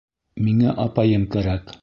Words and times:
Миңә 0.45 0.73
апайым 0.87 1.29
кәрәк. 1.37 1.75